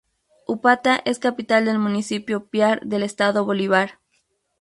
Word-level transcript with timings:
Upata 0.47 0.99
es 1.05 1.19
capital 1.19 1.65
del 1.65 1.77
Municipio 1.77 2.47
Piar 2.47 2.81
del 2.83 3.03
estado 3.03 3.45
Bolívar. 3.45 3.99